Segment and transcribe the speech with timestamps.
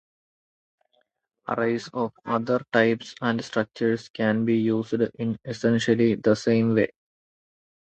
[1.47, 6.89] Arrays of other types and structures can be used in essentially the same way.